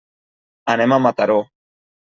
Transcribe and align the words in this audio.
Anem 0.75 0.97
a 0.97 1.01
Mataró. 1.09 1.39